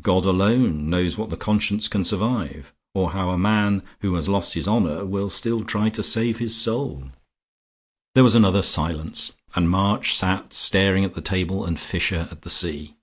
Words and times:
God 0.00 0.24
alone 0.24 0.88
knows 0.88 1.18
what 1.18 1.30
the 1.30 1.36
conscience 1.36 1.88
can 1.88 2.04
survive, 2.04 2.72
or 2.94 3.10
how 3.10 3.30
a 3.30 3.36
man 3.36 3.82
who 4.02 4.14
has 4.14 4.28
lost 4.28 4.54
his 4.54 4.68
honor 4.68 5.04
will 5.04 5.28
still 5.28 5.62
try 5.62 5.88
to 5.90 6.02
save 6.04 6.38
his 6.38 6.54
soul." 6.54 7.08
There 8.14 8.22
was 8.22 8.36
another 8.36 8.62
silence, 8.62 9.32
and 9.56 9.68
March 9.68 10.16
sat 10.16 10.52
staring 10.52 11.04
at 11.04 11.14
the 11.14 11.20
table 11.20 11.64
and 11.64 11.76
Fisher 11.76 12.28
at 12.30 12.42
the 12.42 12.50
sea. 12.50 12.94